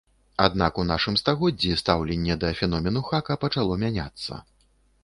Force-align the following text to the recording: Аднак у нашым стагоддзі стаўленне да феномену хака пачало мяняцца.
Аднак 0.45 0.79
у 0.83 0.85
нашым 0.91 1.17
стагоддзі 1.21 1.77
стаўленне 1.83 2.39
да 2.45 2.53
феномену 2.63 3.07
хака 3.13 3.39
пачало 3.47 3.81
мяняцца. 3.87 4.45